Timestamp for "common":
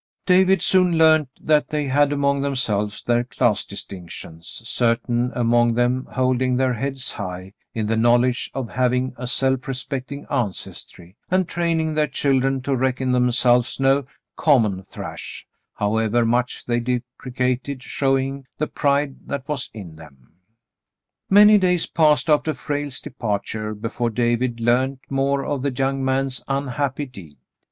14.35-14.83